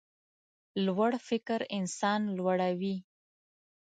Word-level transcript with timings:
لوړ 0.85 1.11
فکر 1.27 1.59
انسان 1.77 2.21
لوړوي. 2.37 2.95